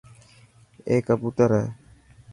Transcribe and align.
اي 0.87 0.95
ڪبوتر 1.07 1.49
هي. 1.57 1.65